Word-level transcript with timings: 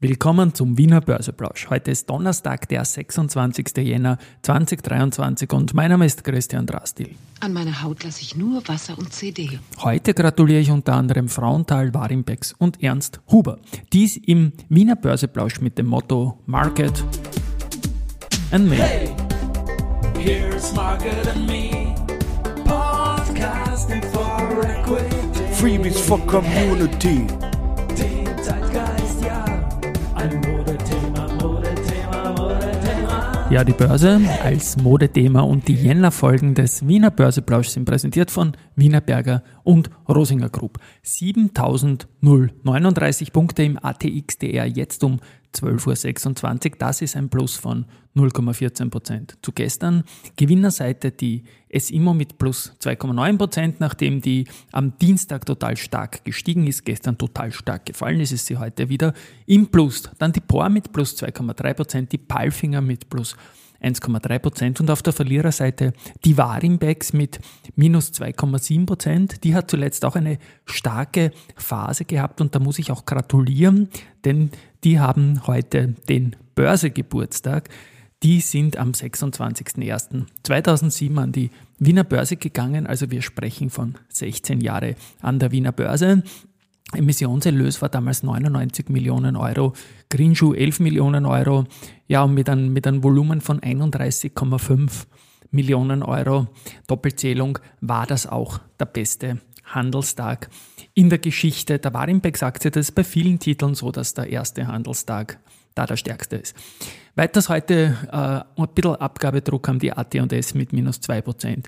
Willkommen 0.00 0.54
zum 0.54 0.78
Wiener 0.78 1.00
Börseplausch. 1.00 1.70
Heute 1.70 1.90
ist 1.90 2.08
Donnerstag, 2.08 2.68
der 2.68 2.84
26. 2.84 3.78
Jänner 3.78 4.18
2023 4.42 5.52
und 5.52 5.74
mein 5.74 5.90
Name 5.90 6.06
ist 6.06 6.22
Christian 6.22 6.66
Drastil. 6.66 7.16
An 7.40 7.52
meiner 7.52 7.82
Haut 7.82 8.04
lasse 8.04 8.22
ich 8.22 8.36
nur 8.36 8.62
Wasser 8.68 8.96
und 8.96 9.12
CD. 9.12 9.58
Heute 9.80 10.14
gratuliere 10.14 10.60
ich 10.60 10.70
unter 10.70 10.92
anderem 10.94 11.28
Frauenthal, 11.28 11.92
Warimbex 11.94 12.52
und 12.52 12.80
Ernst 12.80 13.18
Huber. 13.32 13.58
Dies 13.92 14.16
im 14.16 14.52
Wiener 14.68 14.94
Börseplausch 14.94 15.60
mit 15.60 15.78
dem 15.78 15.86
Motto 15.86 16.38
Market 16.46 17.02
and 18.52 18.68
Me. 18.68 18.76
Hey, 18.76 19.16
here's 20.16 20.72
Market 20.76 21.26
and 21.26 21.44
Me. 21.44 21.92
Podcasting 22.64 24.04
for 24.12 24.64
Equity. 24.64 25.16
Freebies 25.54 25.98
for 25.98 26.24
Community. 26.26 27.26
Ja, 33.50 33.64
die 33.64 33.72
Börse 33.72 34.20
als 34.42 34.76
Modethema 34.76 35.40
und 35.40 35.68
die 35.68 35.74
Jänner-Folgen 35.74 36.54
des 36.54 36.86
Wiener 36.86 37.10
Börseplausch 37.10 37.68
sind 37.68 37.86
präsentiert 37.86 38.30
von 38.30 38.52
Wiener 38.76 39.00
Berger 39.00 39.42
und 39.64 39.88
Rosinger 40.06 40.50
Group. 40.50 40.78
7039 41.02 43.32
Punkte 43.32 43.62
im 43.62 43.82
ATXDR 43.82 44.66
jetzt 44.66 45.02
um 45.02 45.20
12.26 45.54 46.72
Uhr. 46.72 46.76
Das 46.78 47.02
ist 47.02 47.16
ein 47.16 47.28
Plus 47.28 47.56
von 47.56 47.86
0,14 48.16 48.90
Prozent. 48.90 49.38
Zu 49.42 49.52
gestern 49.52 50.04
Gewinnerseite 50.36 51.10
die 51.10 51.44
SIMO 51.72 52.14
mit 52.14 52.38
plus 52.38 52.72
2,9 52.80 53.38
Prozent, 53.38 53.80
nachdem 53.80 54.20
die 54.20 54.46
am 54.72 54.96
Dienstag 54.98 55.46
total 55.46 55.76
stark 55.76 56.24
gestiegen 56.24 56.66
ist, 56.66 56.84
gestern 56.84 57.18
total 57.18 57.52
stark 57.52 57.86
gefallen 57.86 58.20
ist, 58.20 58.32
ist 58.32 58.46
sie 58.46 58.56
heute 58.56 58.88
wieder 58.88 59.12
im 59.46 59.68
Plus. 59.68 60.10
Dann 60.18 60.32
die 60.32 60.40
POR 60.40 60.68
mit 60.68 60.92
plus 60.92 61.16
2,3 61.16 61.74
Prozent, 61.74 62.12
die 62.12 62.18
Palfinger 62.18 62.80
mit 62.80 63.08
plus 63.08 63.36
1,3 63.82 64.38
Prozent 64.38 64.80
und 64.80 64.90
auf 64.90 65.02
der 65.02 65.12
Verliererseite 65.12 65.92
die 66.24 66.36
Warimbex 66.36 67.12
mit 67.12 67.38
minus 67.76 68.12
2,7 68.12 68.86
Prozent. 68.86 69.44
Die 69.44 69.54
hat 69.54 69.70
zuletzt 69.70 70.04
auch 70.04 70.16
eine 70.16 70.38
starke 70.64 71.30
Phase 71.54 72.04
gehabt 72.04 72.40
und 72.40 72.54
da 72.54 72.58
muss 72.58 72.78
ich 72.78 72.90
auch 72.90 73.06
gratulieren, 73.06 73.88
denn 74.24 74.50
die 74.84 75.00
haben 75.00 75.46
heute 75.46 75.94
den 76.08 76.36
Börsegeburtstag. 76.54 77.68
Die 78.22 78.40
sind 78.40 78.76
am 78.76 78.92
26.01.2007 78.92 81.18
an 81.18 81.32
die 81.32 81.50
Wiener 81.78 82.04
Börse 82.04 82.36
gegangen. 82.36 82.86
Also 82.86 83.10
wir 83.10 83.22
sprechen 83.22 83.70
von 83.70 83.94
16 84.08 84.60
Jahre 84.60 84.94
an 85.20 85.38
der 85.38 85.52
Wiener 85.52 85.72
Börse. 85.72 86.22
Emissionserlös 86.94 87.82
war 87.82 87.90
damals 87.90 88.22
99 88.22 88.88
Millionen 88.88 89.36
Euro, 89.36 89.74
Greenshoe 90.08 90.56
11 90.56 90.80
Millionen 90.80 91.26
Euro, 91.26 91.66
ja, 92.06 92.22
und 92.22 92.32
mit 92.32 92.48
einem, 92.48 92.72
mit 92.72 92.86
einem 92.86 93.04
Volumen 93.04 93.42
von 93.42 93.60
31,5 93.60 95.04
Millionen 95.50 96.02
Euro 96.02 96.46
Doppelzählung 96.86 97.58
war 97.80 98.06
das 98.06 98.26
auch 98.26 98.60
der 98.78 98.86
beste 98.86 99.38
Handelstag 99.74 100.48
in 100.94 101.10
der 101.10 101.18
Geschichte 101.18 101.78
der 101.78 101.94
Warimpex-Aktie. 101.94 102.70
Das 102.70 102.88
ist 102.88 102.94
bei 102.94 103.04
vielen 103.04 103.38
Titeln 103.38 103.74
so, 103.74 103.92
dass 103.92 104.14
der 104.14 104.28
erste 104.28 104.66
Handelstag 104.66 105.38
da 105.74 105.86
der 105.86 105.96
stärkste 105.96 106.36
ist. 106.36 106.56
Weiters 107.14 107.48
heute 107.48 107.96
äh, 108.10 108.60
ein 108.60 108.68
bisschen 108.74 108.96
Abgabedruck 108.96 109.68
haben 109.68 109.78
die 109.78 109.92
AT&S 109.92 110.54
mit 110.54 110.72
minus 110.72 110.98
2% 110.98 111.64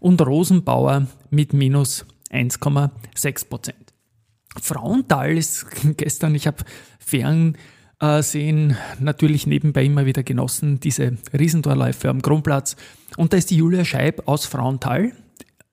und 0.00 0.20
Rosenbauer 0.20 1.06
mit 1.30 1.52
minus 1.52 2.06
1,6%. 2.30 3.72
Frauenthal 4.60 5.36
ist 5.36 5.66
gestern, 5.96 6.34
ich 6.34 6.46
habe 6.46 6.64
Fernsehen 6.98 8.76
natürlich 8.98 9.46
nebenbei 9.46 9.84
immer 9.84 10.06
wieder 10.06 10.22
genossen, 10.22 10.80
diese 10.80 11.16
Riesentorläufe 11.32 12.08
am 12.08 12.22
Kronplatz. 12.22 12.76
Und 13.16 13.32
da 13.32 13.36
ist 13.36 13.50
die 13.50 13.56
Julia 13.56 13.84
Scheib 13.84 14.28
aus 14.28 14.46
Frauenthal 14.46 15.12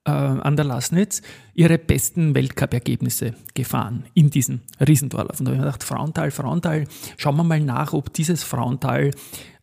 äh, 0.05 0.11
an 0.11 0.55
der 0.55 0.65
Lasnitz 0.65 1.21
ihre 1.53 1.77
besten 1.77 2.33
Weltcup-Ergebnisse 2.33 3.35
gefahren 3.53 4.05
in 4.13 4.29
diesen 4.29 4.61
Riesentorlauf. 4.79 5.39
Und 5.39 5.45
da 5.45 5.51
habe 5.51 5.55
ich 5.55 5.59
mir 5.59 5.65
gedacht, 5.65 5.83
Frauenthal, 5.83 6.31
Frauenthal, 6.31 6.85
schauen 7.17 7.35
wir 7.37 7.43
mal 7.43 7.59
nach, 7.59 7.93
ob 7.93 8.11
dieses 8.13 8.43
Frauenthal 8.43 9.11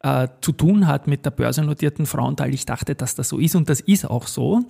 äh, 0.03 0.29
zu 0.41 0.53
tun 0.53 0.87
hat 0.87 1.07
mit 1.09 1.25
der 1.25 1.31
börsennotierten 1.31 2.07
Frauenthal. 2.07 2.55
Ich 2.55 2.67
dachte, 2.67 2.95
dass 2.95 3.15
das 3.15 3.29
so 3.29 3.39
ist 3.39 3.57
und 3.57 3.69
das 3.69 3.81
ist 3.81 4.09
auch 4.09 4.27
so. 4.27 4.61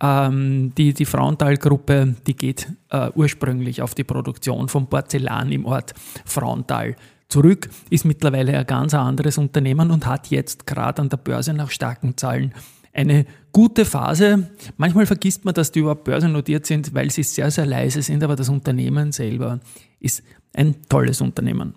Ähm, 0.00 0.72
die 0.76 0.94
die 0.94 1.04
Frauenthal-Gruppe, 1.04 2.16
die 2.26 2.36
geht 2.36 2.72
äh, 2.88 3.10
ursprünglich 3.14 3.82
auf 3.82 3.94
die 3.94 4.04
Produktion 4.04 4.68
von 4.68 4.86
Porzellan 4.86 5.52
im 5.52 5.66
Ort 5.66 5.92
Frauenthal 6.24 6.96
zurück, 7.28 7.68
ist 7.90 8.04
mittlerweile 8.04 8.58
ein 8.58 8.66
ganz 8.66 8.94
anderes 8.94 9.38
Unternehmen 9.38 9.90
und 9.90 10.06
hat 10.06 10.28
jetzt 10.30 10.66
gerade 10.66 11.02
an 11.02 11.10
der 11.10 11.18
Börse 11.18 11.52
nach 11.52 11.70
starken 11.70 12.16
Zahlen 12.16 12.54
eine 12.92 13.26
gute 13.52 13.84
Phase. 13.84 14.50
Manchmal 14.76 15.06
vergisst 15.06 15.44
man, 15.44 15.54
dass 15.54 15.72
die 15.72 15.80
überhaupt 15.80 16.04
börsennotiert 16.04 16.66
sind, 16.66 16.94
weil 16.94 17.10
sie 17.10 17.22
sehr, 17.22 17.50
sehr 17.50 17.66
leise 17.66 18.02
sind, 18.02 18.22
aber 18.22 18.36
das 18.36 18.48
Unternehmen 18.48 19.12
selber 19.12 19.60
ist 20.00 20.22
ein 20.54 20.76
tolles 20.88 21.20
Unternehmen. 21.20 21.74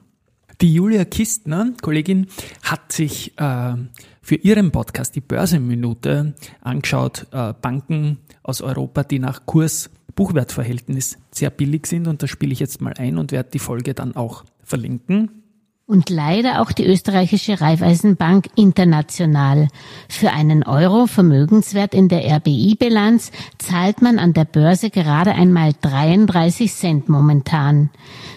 Die 0.61 0.73
Julia 0.73 1.05
Kistner, 1.05 1.73
Kollegin, 1.81 2.27
hat 2.61 2.91
sich 2.91 3.37
äh, 3.37 3.73
für 4.21 4.35
ihren 4.35 4.71
Podcast 4.71 5.15
die 5.15 5.21
Börsenminute 5.21 6.35
angeschaut, 6.61 7.27
äh, 7.31 7.53
Banken 7.59 8.19
aus 8.43 8.61
Europa, 8.61 9.03
die 9.03 9.19
nach 9.19 9.45
Kurs-Buchwertverhältnis 9.45 11.17
sehr 11.31 11.49
billig 11.49 11.87
sind. 11.87 12.07
Und 12.07 12.23
da 12.23 12.27
spiele 12.27 12.53
ich 12.53 12.59
jetzt 12.59 12.81
mal 12.81 12.93
ein 12.97 13.17
und 13.17 13.31
werde 13.31 13.49
die 13.51 13.59
Folge 13.59 13.93
dann 13.93 14.15
auch 14.15 14.45
verlinken 14.63 15.42
und 15.85 16.09
leider 16.09 16.61
auch 16.61 16.71
die 16.71 16.85
österreichische 16.85 17.59
Raiffeisenbank 17.59 18.47
International. 18.55 19.67
Für 20.07 20.31
einen 20.31 20.63
Euro 20.63 21.07
Vermögenswert 21.07 21.93
in 21.93 22.07
der 22.07 22.25
RBI-Bilanz 22.37 23.31
zahlt 23.57 24.01
man 24.01 24.19
an 24.19 24.33
der 24.33 24.45
Börse 24.45 24.89
gerade 24.89 25.33
einmal 25.33 25.73
33 25.81 26.73
Cent 26.73 27.09
momentan. 27.09 27.89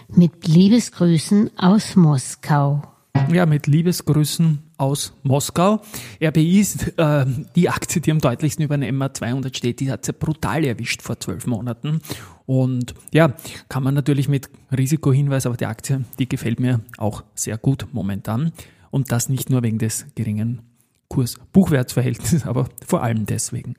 Mit 0.09 0.47
Liebesgrüßen 0.47 1.51
aus 1.57 1.97
Moskau. 1.97 2.83
Ja, 3.33 3.45
mit 3.45 3.67
Liebesgrüßen 3.67 4.59
aus 4.77 5.13
Moskau. 5.23 5.83
RBI 6.23 6.61
ist 6.61 6.99
äh, 6.99 7.27
die 7.55 7.69
Aktie, 7.69 8.01
die 8.01 8.11
am 8.11 8.21
deutlichsten 8.21 8.65
über 8.65 8.75
eine 8.75 8.91
MA200 8.91 9.57
steht. 9.57 9.81
Die 9.81 9.91
hat 9.91 10.05
sie 10.05 10.13
brutal 10.13 10.65
erwischt 10.65 11.03
vor 11.03 11.19
zwölf 11.21 11.47
Monaten. 11.47 12.01
Und 12.47 12.95
ja, 13.13 13.35
kann 13.69 13.83
man 13.83 13.95
natürlich 13.95 14.29
mit 14.29 14.49
Risikohinweis, 14.77 15.47
aber 15.47 15.57
die 15.57 15.67
Aktie, 15.67 16.05
die 16.19 16.29
gefällt 16.29 16.61
mir 16.61 16.81
auch 16.99 17.25
sehr 17.35 17.59
gut 17.59 17.87
momentan. 17.93 18.53
Und 18.91 19.13
das 19.13 19.29
nicht 19.29 19.51
nur 19.51 19.63
wegen 19.63 19.79
des 19.79 20.07
geringen 20.15 20.63
Kurs-Buchwertsverhältnisses, 21.09 22.47
aber 22.47 22.69
vor 22.87 23.03
allem 23.03 23.27
deswegen. 23.27 23.75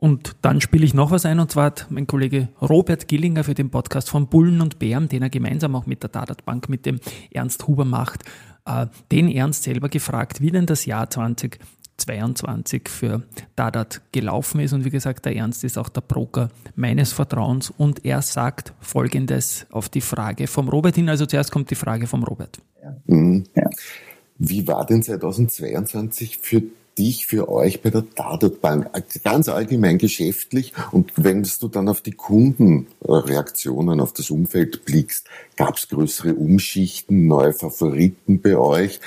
Und 0.00 0.36
dann 0.40 0.62
spiele 0.62 0.86
ich 0.86 0.94
noch 0.94 1.10
was 1.10 1.26
ein, 1.26 1.40
und 1.40 1.50
zwar 1.52 1.66
hat 1.66 1.86
mein 1.90 2.06
Kollege 2.06 2.48
Robert 2.62 3.06
Gillinger 3.06 3.44
für 3.44 3.52
den 3.52 3.68
Podcast 3.68 4.08
von 4.08 4.28
Bullen 4.28 4.62
und 4.62 4.78
Bären, 4.78 5.08
den 5.08 5.20
er 5.22 5.28
gemeinsam 5.28 5.76
auch 5.76 5.84
mit 5.84 6.02
der 6.02 6.08
Dadat 6.08 6.46
Bank, 6.46 6.70
mit 6.70 6.86
dem 6.86 7.00
Ernst 7.30 7.66
Huber 7.68 7.84
macht, 7.84 8.24
äh, 8.64 8.86
den 9.12 9.28
Ernst 9.28 9.64
selber 9.64 9.90
gefragt, 9.90 10.40
wie 10.40 10.50
denn 10.50 10.64
das 10.64 10.86
Jahr 10.86 11.10
2022 11.10 12.88
für 12.88 13.24
Dadat 13.56 14.00
gelaufen 14.10 14.60
ist. 14.60 14.72
Und 14.72 14.86
wie 14.86 14.90
gesagt, 14.90 15.26
der 15.26 15.36
Ernst 15.36 15.64
ist 15.64 15.76
auch 15.76 15.90
der 15.90 16.00
Broker 16.00 16.48
meines 16.76 17.12
Vertrauens 17.12 17.68
und 17.68 18.02
er 18.06 18.22
sagt 18.22 18.72
Folgendes 18.80 19.66
auf 19.70 19.90
die 19.90 20.00
Frage 20.00 20.46
vom 20.46 20.70
Robert 20.70 20.94
hin. 20.94 21.10
Also 21.10 21.26
zuerst 21.26 21.52
kommt 21.52 21.70
die 21.70 21.74
Frage 21.74 22.06
vom 22.06 22.24
Robert. 22.24 22.62
Ja. 22.82 22.96
Mhm. 23.04 23.44
Wie 24.38 24.66
war 24.66 24.86
denn 24.86 25.02
2022 25.02 26.38
für 26.38 26.62
dich, 26.98 27.26
für 27.26 27.48
euch 27.48 27.82
bei 27.82 27.90
der 27.90 28.02
Dadat 28.02 28.60
Bank, 28.60 28.90
ganz 29.24 29.48
allgemein 29.48 29.98
geschäftlich 29.98 30.72
und 30.92 31.12
wenn 31.16 31.42
du 31.42 31.68
dann 31.68 31.88
auf 31.88 32.00
die 32.00 32.12
Kundenreaktionen, 32.12 34.00
auf 34.00 34.12
das 34.12 34.30
Umfeld 34.30 34.84
blickst, 34.84 35.28
gab 35.56 35.76
es 35.76 35.88
größere 35.88 36.34
Umschichten, 36.34 37.26
neue 37.26 37.52
Favoriten 37.52 38.40
bei 38.40 38.56
euch? 38.56 39.00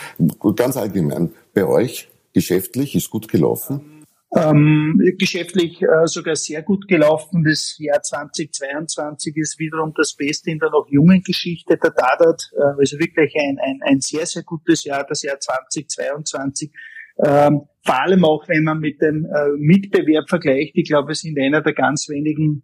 Ganz 0.55 0.77
allgemein, 0.77 1.31
bei 1.53 1.65
euch 1.65 2.09
geschäftlich 2.33 2.95
ist 2.95 3.09
gut 3.09 3.27
gelaufen? 3.27 3.93
Ähm, 4.35 4.99
geschäftlich 5.19 5.83
äh, 5.83 6.07
sogar 6.07 6.35
sehr 6.35 6.63
gut 6.63 6.87
gelaufen. 6.87 7.43
Das 7.43 7.77
Jahr 7.77 8.01
2022 8.01 9.37
ist 9.37 9.59
wiederum 9.59 9.93
das 9.95 10.15
Beste 10.15 10.49
in 10.49 10.57
der 10.57 10.71
noch 10.71 10.87
jungen 10.89 11.21
Geschichte 11.21 11.77
der 11.77 11.91
Dadat. 11.91 12.49
Äh, 12.55 12.79
also 12.79 12.97
wirklich 12.97 13.35
ein, 13.35 13.59
ein, 13.59 13.79
ein 13.83 14.01
sehr, 14.01 14.25
sehr 14.25 14.41
gutes 14.41 14.85
Jahr, 14.85 15.05
das 15.07 15.21
Jahr 15.21 15.39
2022. 15.39 16.71
Ähm, 17.17 17.61
vor 17.85 18.01
allem 18.01 18.23
auch, 18.23 18.47
wenn 18.47 18.63
man 18.63 18.79
mit 18.79 19.01
dem 19.01 19.25
äh, 19.25 19.49
Mitbewerb 19.57 20.29
vergleicht. 20.29 20.73
Ich 20.75 20.87
glaube, 20.87 21.09
wir 21.09 21.15
sind 21.15 21.37
einer 21.37 21.61
der 21.61 21.73
ganz 21.73 22.07
wenigen 22.09 22.63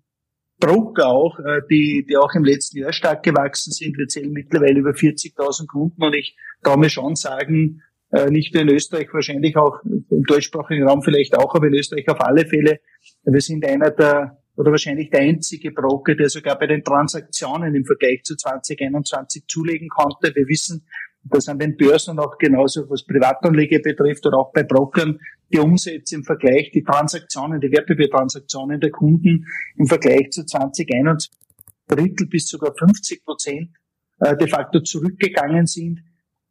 Broker 0.60 1.08
auch, 1.08 1.40
äh, 1.40 1.62
die, 1.70 2.06
die 2.10 2.18
auch 2.18 2.34
im 2.36 2.44
letzten 2.44 2.80
Jahr 2.80 2.94
stark 2.94 3.24
gewachsen 3.24 3.72
sind. 3.72 3.98
Wir 3.98 4.08
zählen 4.08 4.32
mittlerweile 4.32 4.80
über 4.80 4.92
40.000 4.92 5.68
Kunden 5.68 6.04
und 6.04 6.14
ich 6.14 6.38
kann 6.62 6.80
mir 6.80 6.90
schon 6.90 7.16
sagen, 7.16 7.82
äh, 8.12 8.30
nicht 8.30 8.54
nur 8.54 8.64
in 8.64 8.70
Österreich, 8.70 9.08
wahrscheinlich 9.14 9.56
auch 9.56 9.78
im 9.84 10.24
deutschsprachigen 10.24 10.88
Raum 10.88 11.02
vielleicht 11.02 11.38
auch, 11.38 11.54
aber 11.54 11.68
in 11.68 11.76
Österreich 11.76 12.08
auf 12.10 12.22
alle 12.22 12.46
Fälle. 12.46 12.80
Wir 13.24 13.42
sind 13.42 13.66
einer 13.66 13.92
der 13.92 14.38
oder 14.56 14.72
wahrscheinlich 14.72 15.10
der 15.10 15.22
einzige 15.22 15.72
Broker, 15.72 16.16
der 16.16 16.28
sogar 16.28 16.60
bei 16.60 16.68
den 16.68 16.84
Transaktionen 16.84 17.76
im 17.76 17.86
Vergleich 17.86 18.24
zu 18.24 18.36
2021 18.36 19.46
zulegen 19.48 19.88
konnte. 19.88 20.36
Wir 20.36 20.48
wissen, 20.48 20.86
dass 21.24 21.48
an 21.48 21.60
den 21.60 21.76
Börsen 21.76 22.20
auch 22.20 22.38
genauso, 22.38 22.90
was 22.90 23.06
Privatanleger 23.06 23.80
betrifft 23.80 24.26
oder 24.26 24.38
auch 24.38 24.52
bei 24.52 24.64
Brokern, 24.64 25.20
die 25.52 25.60
Umsätze 25.60 26.16
im 26.16 26.24
Vergleich, 26.24 26.72
die 26.72 26.84
Transaktionen, 26.84 27.60
die 27.60 27.72
Wertpapiertransaktionen 27.72 28.80
der 28.80 28.92
Kunden 28.92 29.46
im 29.76 29.88
Vergleich 29.88 30.30
zu 30.32 30.46
2021 30.46 31.32
Drittel 31.88 32.28
bis 32.28 32.48
sogar 32.48 32.74
50 32.78 33.26
Prozent 33.26 33.70
äh, 34.20 34.38
de 34.38 34.48
facto 34.48 34.80
zurückgegangen 34.82 35.66
sind. 35.66 36.04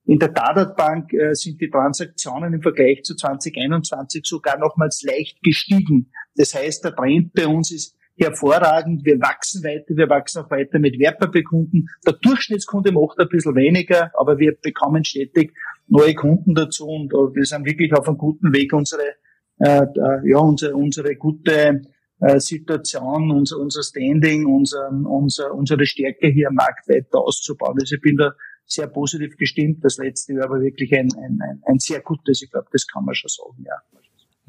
In 0.05 0.19
der 0.19 0.31
Dadat 0.31 0.76
Bank 0.76 1.12
äh, 1.12 1.35
sind 1.35 1.61
die 1.61 1.70
Transaktionen 1.70 2.55
im 2.55 2.62
Vergleich 2.62 3.03
zu 3.05 3.15
2021 3.15 4.25
sogar 4.25 4.59
nochmals 4.59 5.03
leicht 5.03 5.43
gestiegen. 5.43 6.11
Das 6.35 6.55
heißt, 6.55 6.85
der 6.85 6.97
Trend 6.97 7.32
bei 7.35 7.47
uns 7.47 7.70
ist 7.70 7.97
hervorragend. 8.19 9.05
Wir 9.05 9.20
wachsen 9.20 9.62
weiter, 9.65 9.97
wir 9.97 10.09
wachsen 10.09 10.43
auch 10.43 10.50
weiter 10.50 10.79
mit 10.79 10.99
Wertpapierkunden. 10.99 11.88
Der 12.06 12.15
Durchschnittskunde 12.15 12.93
macht 12.93 13.19
ein 13.19 13.29
bisschen 13.29 13.55
weniger, 13.55 14.11
aber 14.19 14.38
wir 14.38 14.56
bekommen 14.61 15.05
stetig 15.05 15.53
neue 15.87 16.15
Kunden 16.15 16.55
dazu 16.55 16.87
und 16.87 17.12
wir 17.12 17.44
sind 17.44 17.65
wirklich 17.67 17.93
auf 17.93 18.09
einem 18.09 18.19
guten 18.19 18.53
Weg, 18.53 18.73
unsere, 18.73 19.15
äh, 19.59 19.82
äh, 19.82 20.31
ja, 20.31 20.38
unsere, 20.38 20.75
unsere 20.75 21.17
gute 21.17 21.82
äh, 22.20 22.41
Situation, 22.41 23.31
unser, 23.31 23.59
unser 23.59 23.82
Standing, 23.82 24.47
unser, 24.47 24.91
unser, 24.91 25.55
unsere 25.55 25.87
Stärke 25.87 26.29
hier 26.29 26.49
am 26.49 26.55
Markt 26.55 26.88
weiter 26.88 27.19
auszubauen. 27.19 27.79
Also 27.81 27.94
ich 27.94 28.00
bin 28.00 28.17
da 28.17 28.32
sehr 28.67 28.87
positiv 28.87 29.37
gestimmt. 29.37 29.85
Das 29.85 29.97
letzte 29.97 30.35
war 30.35 30.61
wirklich 30.61 30.93
ein, 30.93 31.09
ein, 31.17 31.38
ein, 31.43 31.62
ein 31.65 31.79
sehr 31.79 32.00
gutes, 32.00 32.43
ich 32.43 32.50
glaube, 32.50 32.69
das 32.73 32.87
kann 32.87 33.05
man 33.05 33.15
schon 33.15 33.29
sagen, 33.29 33.65
ja. 33.65 33.97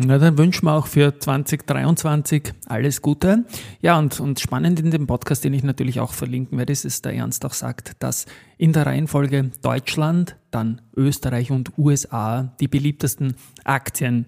Na, 0.02 0.18
dann 0.18 0.38
wünschen 0.38 0.66
wir 0.66 0.76
auch 0.76 0.88
für 0.88 1.20
2023 1.20 2.54
alles 2.68 3.02
Gute. 3.02 3.44
Ja, 3.82 4.00
und, 4.00 4.22
und 4.22 4.40
spannend 4.40 4.80
in 4.80 4.92
dem 4.92 5.08
Podcast, 5.08 5.44
den 5.44 5.54
ich 5.54 5.62
natürlich 5.62 6.00
auch 6.00 6.14
verlinken 6.14 6.58
werde, 6.58 6.72
ist 6.72 6.86
es, 6.86 7.02
der 7.02 7.16
Ernst 7.16 7.44
auch 7.44 7.52
sagt, 7.52 8.02
dass 8.02 8.26
in 8.58 8.72
der 8.72 8.86
Reihenfolge 8.86 9.52
Deutschland, 9.62 10.38
dann 10.52 10.82
Österreich 10.96 11.52
und 11.52 11.78
USA 11.78 12.56
die 12.62 12.70
beliebtesten 12.70 13.36
Aktien 13.66 14.28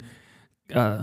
äh, 0.68 0.98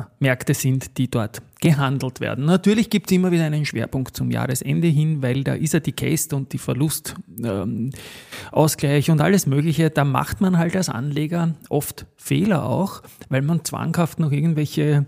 sind, 0.53 0.99
die 0.99 1.11
dort 1.11 1.41
gehandelt 1.61 2.21
werden. 2.21 2.45
Natürlich 2.45 2.91
gibt 2.91 3.11
es 3.11 3.17
immer 3.17 3.33
wieder 3.33 3.45
einen 3.45 3.65
Schwerpunkt 3.65 4.17
zum 4.17 4.31
Jahresende 4.31 4.87
hin, 4.89 5.23
weil 5.23 5.45
da 5.45 5.55
ist 5.55 5.73
ja 5.75 5.81
die 5.81 5.93
Case 5.93 6.35
und 6.35 6.53
die 6.53 6.59
Verlustausgleich 6.59 9.09
ähm, 9.09 9.13
und 9.13 9.21
alles 9.21 9.47
Mögliche. 9.47 9.91
Da 9.91 10.05
macht 10.05 10.41
man 10.41 10.59
halt 10.59 10.77
als 10.77 10.89
Anleger 10.89 11.55
oft 11.69 12.07
Fehler 12.17 12.65
auch, 12.65 13.03
weil 13.29 13.43
man 13.43 13.65
zwanghaft 13.65 14.21
noch 14.21 14.33
irgendwelche 14.33 15.07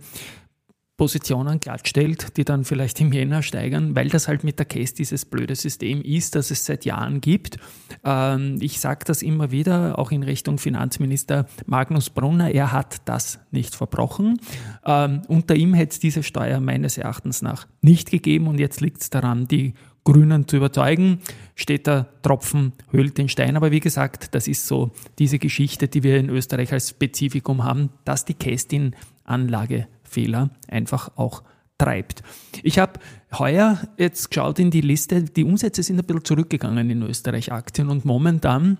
Positionen 1.01 1.61
glattstellt, 1.61 2.37
die 2.37 2.45
dann 2.45 2.67
vielleicht 2.67 3.01
im 3.01 3.11
Jänner 3.11 3.43
steigern, 3.43 3.97
weil 3.97 4.11
das 4.11 4.29
halt 4.29 4.45
mit 4.45 4.59
der 4.59 4.67
Case 4.67 4.95
dieses 4.95 5.25
blöde 5.25 5.57
System 5.57 6.03
ist, 6.03 6.35
das 6.35 6.51
es 6.51 6.67
seit 6.67 6.85
Jahren 6.85 7.23
gibt. 7.23 7.57
Ähm, 8.05 8.59
ich 8.61 8.81
sage 8.81 9.07
das 9.07 9.23
immer 9.23 9.51
wieder, 9.51 9.99
auch 9.99 10.11
in 10.11 10.23
Richtung 10.23 10.59
Finanzminister 10.59 11.47
Magnus 11.65 12.11
Brunner, 12.11 12.51
er 12.51 12.73
hat 12.73 12.97
das 13.07 13.39
nicht 13.51 13.75
verbrochen. 13.75 14.43
Ähm, 14.85 15.23
unter 15.27 15.57
ihm 15.57 15.73
hätte 15.73 15.93
es 15.93 16.01
diese 16.01 16.23
Steuer 16.23 16.61
meines 16.61 16.99
Erachtens 16.99 17.41
nach 17.41 17.67
nicht 17.81 18.11
gegeben 18.11 18.47
und 18.47 18.61
jetzt 18.61 18.83
liegt 18.83 19.01
es 19.01 19.09
daran, 19.09 19.49
die 19.49 19.73
Grünen 20.05 20.49
zu 20.49 20.59
überzeugen, 20.59 21.21
steht 21.55 21.87
der 21.87 22.09
Tropfen, 22.21 22.75
höhlt 22.91 23.17
den 23.17 23.31
Stein. 23.31 23.57
Aber 23.57 23.71
wie 23.71 23.81
gesagt, 23.81 24.35
das 24.35 24.47
ist 24.49 24.67
so 24.67 24.91
diese 25.19 25.39
Geschichte, 25.39 25.89
die 25.89 26.03
wir 26.03 26.19
in 26.19 26.29
Österreich 26.29 26.75
als 26.75 26.91
Spezifikum 26.91 27.65
haben, 27.65 27.89
dass 28.05 28.27
die 28.27 28.35
Kästin-Anlage 28.35 29.89
Fehler 30.11 30.51
einfach 30.69 31.17
auch 31.17 31.43
treibt. 31.79 32.23
Ich 32.63 32.79
habe 32.79 33.01
heuer 33.39 33.81
jetzt 33.97 34.31
geschaut 34.31 34.59
in 34.59 34.71
die 34.71 34.83
Liste, 34.83 35.23
die 35.23 35.45
Umsätze 35.45 35.83
sind 35.83 35.99
ein 35.99 36.05
bisschen 36.05 36.25
zurückgegangen 36.25 36.91
in 36.91 37.03
Österreich 37.03 37.53
Aktien 37.53 37.89
und 37.89 38.05
momentan 38.05 38.79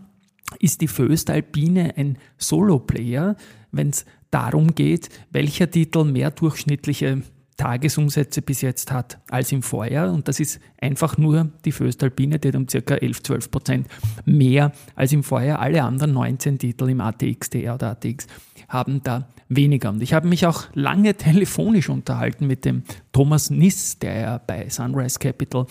ist 0.59 0.81
die 0.81 0.89
Föstalpine 0.89 1.95
ein 1.97 2.19
Solo-Player, 2.37 3.37
wenn 3.73 3.91
es 3.91 4.05
darum 4.31 4.75
geht, 4.75 5.09
welcher 5.31 5.71
Titel 5.71 6.05
mehr 6.05 6.31
durchschnittliche 6.31 7.23
Tagesumsätze 7.61 8.41
bis 8.41 8.63
jetzt 8.63 8.91
hat 8.91 9.19
als 9.29 9.53
im 9.53 9.63
Vorjahr. 9.63 10.11
Und 10.11 10.29
das 10.29 10.41
ist 10.41 10.61
einfach 10.81 11.19
nur 11.19 11.51
die 11.67 11.73
Föstalpine, 11.73 12.39
die 12.39 12.49
hat 12.49 12.57
um 12.57 12.67
ca. 12.67 12.95
11, 12.95 13.23
12 13.23 13.51
Prozent 13.51 13.87
mehr 14.25 14.73
als 14.95 15.13
im 15.13 15.23
Vorjahr. 15.23 15.59
Alle 15.59 15.83
anderen 15.83 16.15
19 16.15 16.59
Titel 16.59 16.89
im 16.89 17.03
ATX, 17.03 17.51
DR 17.51 17.75
oder 17.75 17.91
ATX 17.91 18.27
haben 18.69 19.03
da 19.03 19.29
weniger. 19.51 19.91
Und 19.91 20.03
ich 20.03 20.15
habe 20.15 20.27
mich 20.27 20.47
auch 20.47 20.65
lange 20.73 21.15
telefonisch 21.15 21.91
unterhalten 21.91 22.47
mit 22.47 22.65
dem 22.65 22.83
Thomas 23.13 23.51
Niss, 23.51 23.99
der 23.99 24.21
ja 24.21 24.39
bei 24.39 24.71
Sunrise 24.71 25.19
Capital 25.19 25.67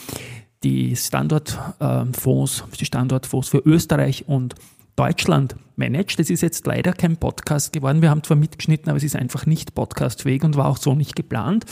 die 0.64 0.96
Standortfonds, 0.96 2.66
die 2.80 2.86
Standortfonds 2.86 3.50
für 3.50 3.60
Österreich 3.66 4.28
und 4.28 4.54
Deutschland 5.00 5.56
managt. 5.78 6.20
Das 6.20 6.30
ist 6.30 6.42
jetzt 6.42 6.68
leider 6.68 6.92
kein 6.92 7.16
Podcast 7.16 7.72
geworden. 7.72 8.02
Wir 8.02 8.10
haben 8.10 8.22
zwar 8.22 8.36
mitgeschnitten, 8.36 8.90
aber 8.90 8.98
es 8.98 9.04
ist 9.06 9.16
einfach 9.16 9.46
nicht 9.46 9.74
podcastfähig 9.74 10.44
und 10.44 10.58
war 10.58 10.68
auch 10.68 10.76
so 10.76 10.94
nicht 10.94 11.16
geplant. 11.16 11.66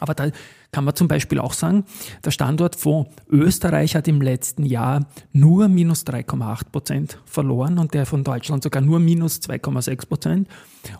Aber 0.00 0.12
da 0.12 0.32
kann 0.70 0.84
man 0.84 0.94
zum 0.94 1.08
Beispiel 1.08 1.38
auch 1.38 1.54
sagen, 1.54 1.84
der 2.24 2.30
Standortfonds 2.30 3.10
Österreich 3.28 3.96
hat 3.96 4.06
im 4.06 4.20
letzten 4.20 4.66
Jahr 4.66 5.06
nur 5.32 5.68
minus 5.68 6.04
3,8 6.06 6.70
Prozent 6.70 7.18
verloren 7.24 7.78
und 7.78 7.94
der 7.94 8.04
von 8.04 8.22
Deutschland 8.22 8.62
sogar 8.62 8.82
nur 8.82 8.98
minus 8.98 9.40
2,6 9.40 10.06
Prozent. 10.06 10.48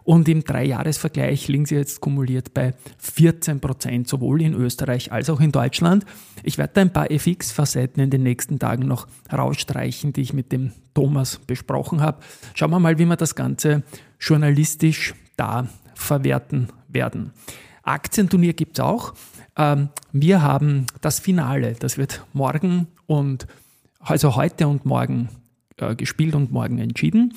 Und 0.04 0.28
im 0.28 0.42
Dreijahresvergleich 0.42 1.48
liegen 1.48 1.66
sie 1.66 1.76
jetzt 1.76 2.00
kumuliert 2.00 2.54
bei 2.54 2.74
14 2.98 3.60
Prozent, 3.60 4.08
sowohl 4.08 4.42
in 4.42 4.54
Österreich 4.54 5.12
als 5.12 5.28
auch 5.28 5.40
in 5.40 5.52
Deutschland. 5.52 6.06
Ich 6.42 6.56
werde 6.56 6.72
da 6.74 6.80
ein 6.80 6.92
paar 6.92 7.10
FX-Facetten 7.10 8.02
in 8.02 8.10
den 8.10 8.22
nächsten 8.22 8.58
Tagen 8.58 8.86
noch 8.86 9.06
rausstreichen, 9.30 10.14
die 10.14 10.22
ich 10.22 10.32
mit 10.32 10.50
dem 10.50 10.72
Thomas 10.94 11.38
besprochen 11.38 12.00
habe. 12.00 12.20
Schauen 12.54 12.70
wir 12.70 12.80
mal, 12.80 12.98
wie 12.98 13.04
wir 13.04 13.16
das 13.16 13.34
Ganze 13.34 13.82
journalistisch 14.18 15.14
da 15.36 15.68
verwerten 15.94 16.68
werden. 16.88 17.32
Aktienturnier 17.82 18.52
gibt 18.52 18.78
es 18.78 18.84
auch. 18.84 19.14
Ähm, 19.58 19.90
wir 20.12 20.40
haben 20.43 20.87
das 21.00 21.19
Finale, 21.19 21.75
das 21.78 21.99
wird 21.99 22.25
morgen 22.32 22.87
und 23.06 23.46
also 23.99 24.37
heute 24.37 24.69
und 24.69 24.87
morgen 24.87 25.28
äh, 25.76 25.94
gespielt 25.96 26.34
und 26.34 26.52
morgen 26.52 26.78
entschieden. 26.78 27.34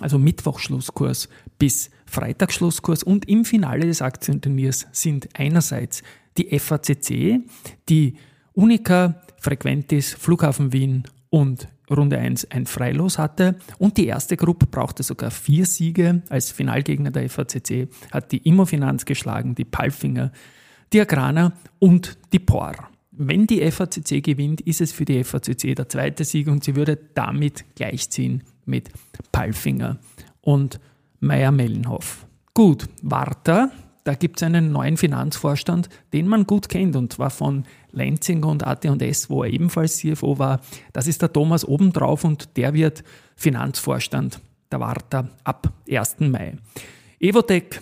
Also 0.00 0.18
Mittwochschlusskurs 0.18 1.30
bis 1.58 1.90
Freitagsschlusskurs 2.04 3.02
und 3.02 3.26
im 3.28 3.46
Finale 3.46 3.86
des 3.86 4.02
Aktienturniers 4.02 4.86
sind 4.92 5.28
einerseits 5.32 6.02
die 6.36 6.58
FACC, 6.58 7.40
die 7.88 8.18
Unica, 8.52 9.22
Frequentis, 9.40 10.12
Flughafen 10.12 10.74
Wien 10.74 11.04
und 11.30 11.68
Runde 11.90 12.18
1 12.18 12.50
ein 12.50 12.66
Freilos 12.66 13.18
hatte 13.18 13.56
und 13.78 13.96
die 13.96 14.06
erste 14.06 14.36
Gruppe 14.36 14.66
brauchte 14.66 15.02
sogar 15.02 15.30
vier 15.30 15.64
Siege. 15.64 16.22
Als 16.28 16.50
Finalgegner 16.50 17.10
der 17.10 17.30
FACC 17.30 17.88
hat 18.10 18.32
die 18.32 18.38
Immofinanz 18.38 19.06
geschlagen, 19.06 19.54
die 19.54 19.64
Palfinger, 19.64 20.32
die 20.92 21.00
Agrana 21.00 21.52
und 21.78 22.18
die 22.32 22.38
POR. 22.38 22.74
Wenn 23.10 23.46
die 23.46 23.70
FACC 23.70 24.22
gewinnt, 24.22 24.60
ist 24.60 24.80
es 24.80 24.92
für 24.92 25.04
die 25.04 25.24
FACC 25.24 25.74
der 25.74 25.88
zweite 25.88 26.24
Sieg 26.24 26.48
und 26.48 26.64
sie 26.64 26.76
würde 26.76 26.98
damit 27.14 27.64
gleichziehen 27.74 28.42
mit 28.66 28.90
Palfinger 29.32 29.98
und 30.42 30.78
Meyer-Mellenhoff. 31.20 32.26
Gut, 32.52 32.88
Warta, 33.02 33.70
da 34.04 34.14
gibt 34.14 34.36
es 34.36 34.42
einen 34.44 34.70
neuen 34.70 34.96
Finanzvorstand, 34.96 35.88
den 36.12 36.28
man 36.28 36.46
gut 36.46 36.68
kennt 36.68 36.94
und 36.94 37.12
zwar 37.12 37.30
von 37.30 37.64
Lenzing 37.90 38.44
und 38.44 38.66
AT&S, 38.66 39.30
wo 39.30 39.42
er 39.42 39.52
ebenfalls 39.52 39.96
CFO 39.96 40.38
war. 40.38 40.60
Das 40.92 41.06
ist 41.06 41.22
der 41.22 41.32
Thomas 41.32 41.64
obendrauf 41.64 42.22
und 42.22 42.56
der 42.56 42.74
wird 42.74 43.02
Finanzvorstand 43.34 44.40
der 44.70 44.80
Warta 44.80 45.28
ab 45.42 45.72
1. 45.90 46.20
Mai. 46.20 46.56
Evotec 47.18 47.80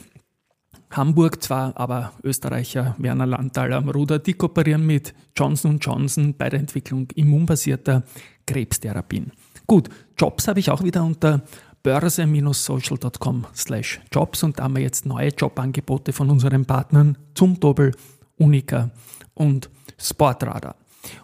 Hamburg 0.97 1.43
zwar, 1.43 1.77
aber 1.77 2.13
Österreicher 2.23 2.95
Werner 2.99 3.27
Landtal 3.27 3.73
am 3.73 3.89
Ruder, 3.89 4.19
die 4.19 4.35
kooperieren 4.35 4.87
mit 4.87 5.15
Johnson 5.37 5.79
Johnson 5.79 6.35
bei 6.37 6.49
der 6.49 6.61
Entwicklung 6.61 7.09
immunbasierter 7.15 8.05
Krebstherapien. 8.47 9.33
Gut, 9.67 9.89
Jobs 10.19 10.47
habe 10.49 10.61
ich 10.61 10.71
auch 10.71 10.83
wieder 10.83 11.05
unter 11.05 11.43
börse-social.com 11.83 13.47
slash 13.55 14.01
jobs 14.13 14.43
und 14.43 14.59
da 14.59 14.65
haben 14.65 14.77
wir 14.77 14.83
jetzt 14.83 15.07
neue 15.07 15.29
Jobangebote 15.29 16.13
von 16.13 16.31
unseren 16.31 16.65
Partnern 16.65 17.19
zum 17.35 17.61
Doppel, 17.61 17.93
Unica 18.37 18.91
und 19.35 19.71
Sportradar. 19.99 20.77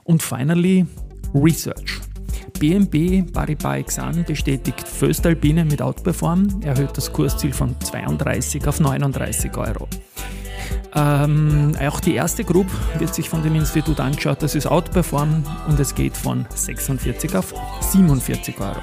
Und 0.05 0.23
finally 0.23 0.87
Research. 1.35 2.10
BNB 2.53 3.33
Paribas 3.33 3.79
Exan 3.79 4.25
bestätigt 4.25 4.87
Föstalpine 4.87 5.65
mit 5.65 5.81
Outperform, 5.81 6.61
erhöht 6.63 6.97
das 6.97 7.13
Kursziel 7.13 7.53
von 7.53 7.75
32 7.81 8.67
auf 8.67 8.81
39 8.81 9.57
Euro. 9.57 9.89
Ähm, 10.95 11.73
auch 11.81 12.01
die 12.01 12.15
erste 12.15 12.45
Gruppe 12.45 12.73
wird 12.99 13.15
sich 13.15 13.29
von 13.29 13.43
dem 13.43 13.55
Institut 13.55 14.01
angeschaut, 14.01 14.43
das 14.43 14.55
ist 14.55 14.67
Outperform 14.67 15.45
und 15.69 15.79
es 15.79 15.95
geht 15.95 16.17
von 16.17 16.47
46 16.55 17.35
auf 17.37 17.55
47 17.81 18.61
Euro. 18.61 18.81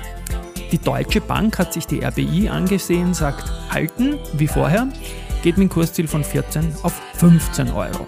Die 0.71 0.79
Deutsche 0.79 1.21
Bank 1.21 1.59
hat 1.59 1.74
sich 1.74 1.86
die 1.86 2.03
RBI 2.03 2.50
angesehen, 2.50 3.13
sagt 3.13 3.51
halten 3.69 4.15
wie 4.33 4.47
vorher, 4.47 4.88
geht 5.43 5.57
mit 5.57 5.69
dem 5.69 5.74
Kursziel 5.74 6.07
von 6.07 6.24
14 6.24 6.75
auf 6.83 6.93
15 7.15 7.71
Euro. 7.71 8.05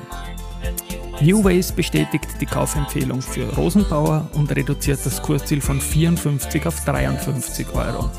New 1.22 1.44
Ways 1.44 1.74
bestätigt 1.74 2.28
die 2.40 2.46
Kaufempfehlung 2.46 3.22
für 3.22 3.54
Rosenbauer 3.56 4.30
und 4.34 4.56
reduziert 4.56 5.06
das 5.06 5.22
Kursziel 5.22 5.60
von 5.60 5.82
54 5.82 6.66
auf 6.66 6.86
53 6.86 7.68
Euro. 7.74 8.10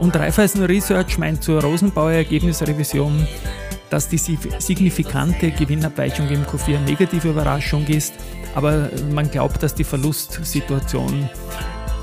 Und 0.00 0.16
Raiffeisen 0.16 0.64
Research 0.64 1.18
meint 1.18 1.44
zur 1.44 1.62
Rosenbauer 1.62 2.10
Ergebnisrevision, 2.10 3.28
dass 3.90 4.08
die 4.08 4.18
signifikante 4.18 5.52
Gewinnabweichung 5.52 6.28
im 6.30 6.42
Q4 6.42 6.78
eine 6.78 6.86
negative 6.86 7.30
Überraschung 7.30 7.86
ist, 7.86 8.14
aber 8.56 8.90
man 9.12 9.30
glaubt, 9.30 9.62
dass 9.62 9.76
die 9.76 9.84
Verlustsituation 9.84 11.28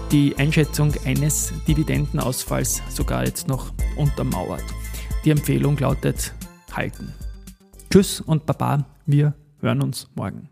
die 0.09 0.37
Einschätzung 0.37 0.93
eines 1.05 1.51
Dividendenausfalls 1.67 2.81
sogar 2.87 3.25
jetzt 3.25 3.49
noch 3.49 3.73
untermauert. 3.97 4.63
Die 5.25 5.31
Empfehlung 5.31 5.77
lautet 5.77 6.33
halten. 6.71 7.13
Tschüss 7.91 8.21
und 8.21 8.45
Baba, 8.45 8.85
wir 9.05 9.33
hören 9.61 9.81
uns 9.81 10.09
morgen. 10.15 10.49